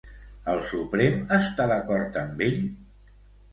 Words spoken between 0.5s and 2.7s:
El suprem està d'acord amb ell?